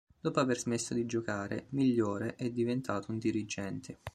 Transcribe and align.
Dopo 0.19 0.39
aver 0.39 0.57
smesso 0.57 0.95
di 0.95 1.05
giocare, 1.05 1.67
Migliore 1.73 2.33
è 2.33 2.49
diventato 2.49 3.11
un 3.11 3.19
dirigente. 3.19 3.99